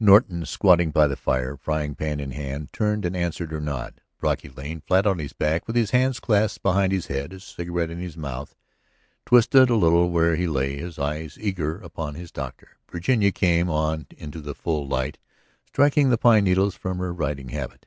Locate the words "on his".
5.06-5.32